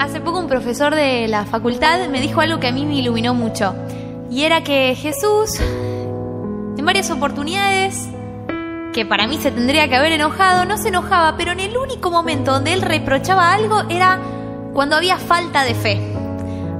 [0.00, 3.34] Hace poco un profesor de la facultad me dijo algo que a mí me iluminó
[3.34, 3.74] mucho.
[4.30, 8.08] Y era que Jesús, en varias oportunidades,
[8.92, 12.10] que para mí se tendría que haber enojado, no se enojaba, pero en el único
[12.10, 14.20] momento donde él reprochaba algo era
[14.72, 16.00] cuando había falta de fe.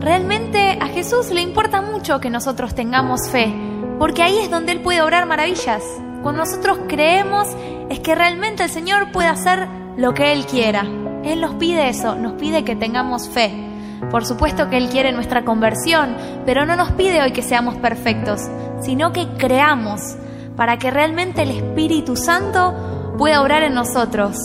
[0.01, 3.55] Realmente a Jesús le importa mucho que nosotros tengamos fe,
[3.99, 5.83] porque ahí es donde Él puede obrar maravillas.
[6.23, 7.49] Cuando nosotros creemos
[7.89, 10.85] es que realmente el Señor puede hacer lo que Él quiera.
[11.25, 13.53] Él nos pide eso, nos pide que tengamos fe.
[14.11, 18.43] Por supuesto que Él quiere nuestra conversión, pero no nos pide hoy que seamos perfectos,
[18.81, 20.17] sino que creamos
[20.57, 24.37] para que realmente el Espíritu Santo pueda obrar en nosotros.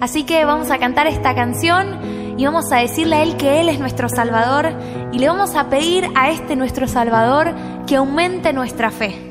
[0.00, 1.98] Así que vamos a cantar esta canción
[2.36, 4.72] y vamos a decirle a Él que Él es nuestro Salvador
[5.12, 7.54] y le vamos a pedir a este nuestro Salvador
[7.86, 9.27] que aumente nuestra fe.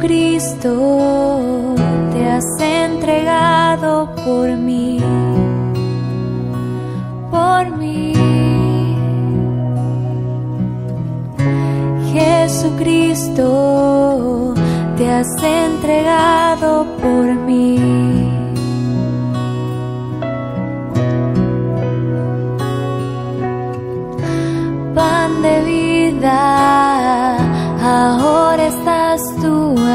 [0.00, 1.74] Jesucristo,
[2.12, 5.00] te has entregado por mí,
[7.32, 8.14] por mí.
[12.12, 13.44] Jesucristo,
[14.96, 18.17] te has entregado por mí.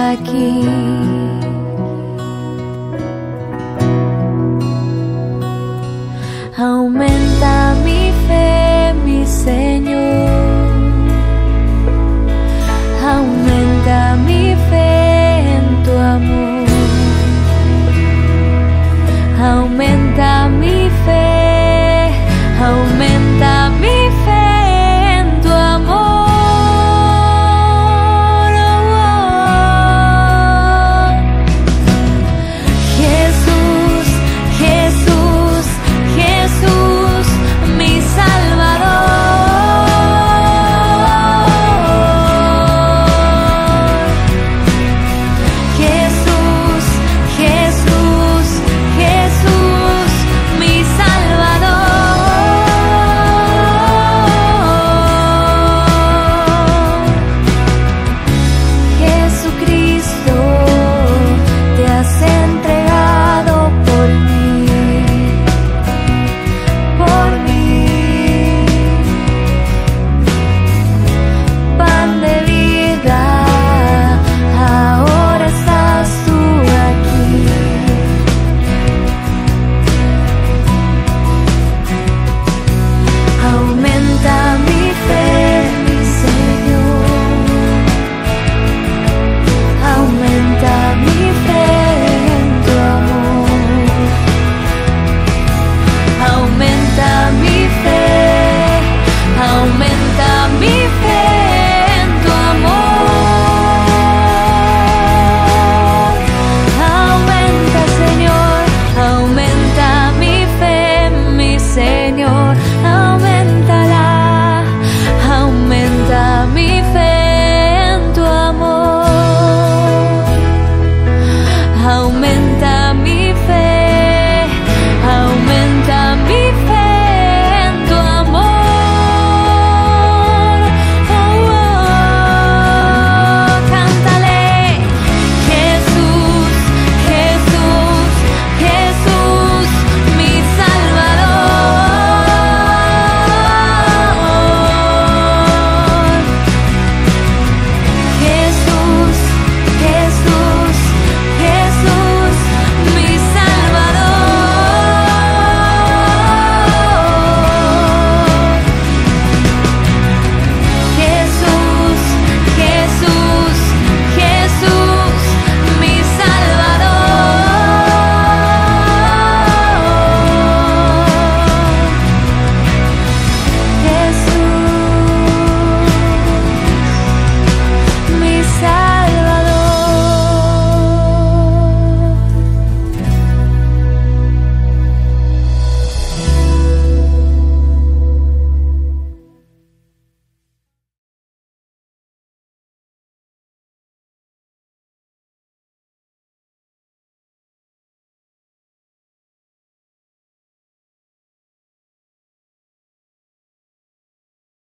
[0.04, 1.03] lagi.